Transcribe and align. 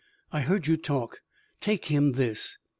"I 0.33 0.39
heard 0.41 0.65
you 0.65 0.77
talk. 0.77 1.19
Take 1.59 1.85
him 1.85 2.13
this." 2.13 2.57